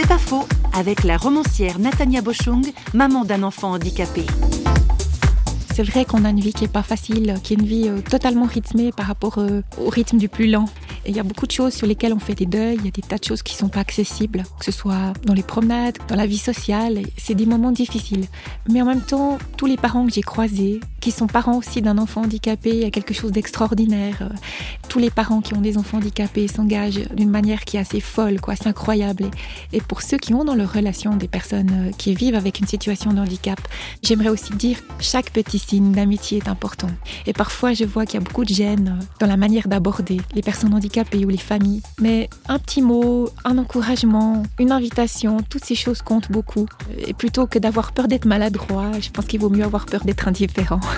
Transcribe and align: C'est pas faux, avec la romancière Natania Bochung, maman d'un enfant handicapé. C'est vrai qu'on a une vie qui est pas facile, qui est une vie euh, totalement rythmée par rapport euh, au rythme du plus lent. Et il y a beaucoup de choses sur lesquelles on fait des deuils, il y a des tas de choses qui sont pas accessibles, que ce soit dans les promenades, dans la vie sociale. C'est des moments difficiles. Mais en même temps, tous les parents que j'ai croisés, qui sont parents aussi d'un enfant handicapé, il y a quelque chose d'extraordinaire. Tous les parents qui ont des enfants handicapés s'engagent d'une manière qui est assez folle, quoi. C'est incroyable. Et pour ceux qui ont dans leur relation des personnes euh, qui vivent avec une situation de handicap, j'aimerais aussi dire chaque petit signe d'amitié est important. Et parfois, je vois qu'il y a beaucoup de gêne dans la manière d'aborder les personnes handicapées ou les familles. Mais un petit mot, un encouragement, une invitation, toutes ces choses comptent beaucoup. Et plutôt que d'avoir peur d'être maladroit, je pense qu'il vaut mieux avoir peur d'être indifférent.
C'est 0.00 0.06
pas 0.06 0.16
faux, 0.16 0.46
avec 0.74 1.02
la 1.02 1.16
romancière 1.16 1.80
Natania 1.80 2.22
Bochung, 2.22 2.62
maman 2.94 3.24
d'un 3.24 3.42
enfant 3.42 3.72
handicapé. 3.72 4.24
C'est 5.74 5.82
vrai 5.82 6.04
qu'on 6.04 6.24
a 6.24 6.30
une 6.30 6.38
vie 6.38 6.52
qui 6.52 6.66
est 6.66 6.72
pas 6.72 6.84
facile, 6.84 7.34
qui 7.42 7.54
est 7.54 7.56
une 7.56 7.66
vie 7.66 7.88
euh, 7.88 8.00
totalement 8.00 8.46
rythmée 8.46 8.92
par 8.92 9.06
rapport 9.06 9.38
euh, 9.38 9.60
au 9.76 9.88
rythme 9.88 10.16
du 10.16 10.28
plus 10.28 10.48
lent. 10.48 10.66
Et 11.04 11.10
il 11.10 11.16
y 11.16 11.18
a 11.18 11.24
beaucoup 11.24 11.48
de 11.48 11.50
choses 11.50 11.74
sur 11.74 11.88
lesquelles 11.88 12.12
on 12.12 12.20
fait 12.20 12.36
des 12.36 12.46
deuils, 12.46 12.76
il 12.78 12.84
y 12.84 12.88
a 12.88 12.92
des 12.92 13.02
tas 13.02 13.18
de 13.18 13.24
choses 13.24 13.42
qui 13.42 13.56
sont 13.56 13.68
pas 13.68 13.80
accessibles, 13.80 14.44
que 14.60 14.64
ce 14.64 14.70
soit 14.70 15.14
dans 15.24 15.34
les 15.34 15.42
promenades, 15.42 15.98
dans 16.06 16.14
la 16.14 16.26
vie 16.26 16.38
sociale. 16.38 17.02
C'est 17.16 17.34
des 17.34 17.46
moments 17.46 17.72
difficiles. 17.72 18.26
Mais 18.70 18.80
en 18.80 18.84
même 18.84 19.02
temps, 19.02 19.38
tous 19.56 19.66
les 19.66 19.76
parents 19.76 20.06
que 20.06 20.12
j'ai 20.12 20.22
croisés, 20.22 20.78
qui 21.00 21.10
sont 21.10 21.26
parents 21.26 21.56
aussi 21.56 21.82
d'un 21.82 21.98
enfant 21.98 22.22
handicapé, 22.22 22.70
il 22.70 22.78
y 22.80 22.84
a 22.84 22.90
quelque 22.90 23.14
chose 23.14 23.32
d'extraordinaire. 23.32 24.30
Tous 24.88 24.98
les 24.98 25.10
parents 25.10 25.40
qui 25.40 25.54
ont 25.54 25.60
des 25.60 25.78
enfants 25.78 25.98
handicapés 25.98 26.48
s'engagent 26.48 27.08
d'une 27.14 27.30
manière 27.30 27.64
qui 27.64 27.76
est 27.76 27.80
assez 27.80 28.00
folle, 28.00 28.40
quoi. 28.40 28.56
C'est 28.56 28.68
incroyable. 28.68 29.30
Et 29.72 29.80
pour 29.80 30.02
ceux 30.02 30.16
qui 30.16 30.34
ont 30.34 30.44
dans 30.44 30.54
leur 30.54 30.72
relation 30.72 31.16
des 31.16 31.28
personnes 31.28 31.88
euh, 31.88 31.90
qui 31.96 32.14
vivent 32.14 32.34
avec 32.34 32.58
une 32.60 32.66
situation 32.66 33.12
de 33.12 33.20
handicap, 33.20 33.60
j'aimerais 34.02 34.28
aussi 34.30 34.52
dire 34.54 34.78
chaque 35.00 35.30
petit 35.30 35.58
signe 35.58 35.92
d'amitié 35.92 36.38
est 36.38 36.48
important. 36.48 36.88
Et 37.26 37.32
parfois, 37.32 37.72
je 37.72 37.84
vois 37.84 38.06
qu'il 38.06 38.20
y 38.20 38.22
a 38.22 38.24
beaucoup 38.24 38.44
de 38.44 38.52
gêne 38.52 38.98
dans 39.20 39.26
la 39.26 39.36
manière 39.36 39.68
d'aborder 39.68 40.20
les 40.34 40.42
personnes 40.42 40.74
handicapées 40.74 41.24
ou 41.24 41.28
les 41.28 41.36
familles. 41.36 41.82
Mais 42.00 42.28
un 42.48 42.58
petit 42.58 42.82
mot, 42.82 43.30
un 43.44 43.58
encouragement, 43.58 44.42
une 44.58 44.72
invitation, 44.72 45.38
toutes 45.48 45.64
ces 45.64 45.74
choses 45.74 46.02
comptent 46.02 46.30
beaucoup. 46.30 46.66
Et 47.06 47.14
plutôt 47.14 47.46
que 47.46 47.58
d'avoir 47.58 47.92
peur 47.92 48.08
d'être 48.08 48.24
maladroit, 48.24 48.90
je 49.00 49.10
pense 49.10 49.26
qu'il 49.26 49.40
vaut 49.40 49.50
mieux 49.50 49.64
avoir 49.64 49.86
peur 49.86 50.04
d'être 50.04 50.28
indifférent. 50.28 50.80